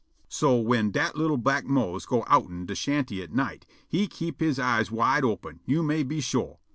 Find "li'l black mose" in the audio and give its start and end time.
1.15-2.07